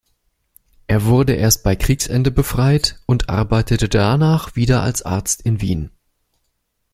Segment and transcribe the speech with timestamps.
[0.87, 5.91] Er wurde erst bei Kriegsende befreit und arbeitete danach wieder als Arzt in Wien.